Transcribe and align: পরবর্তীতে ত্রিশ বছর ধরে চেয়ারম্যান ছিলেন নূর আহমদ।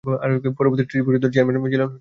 পরবর্তীতে 0.57 0.89
ত্রিশ 0.89 1.01
বছর 1.05 1.19
ধরে 1.21 1.33
চেয়ারম্যান 1.33 1.55
ছিলেন 1.61 1.65
নূর 1.73 1.79
আহমদ। 1.81 1.89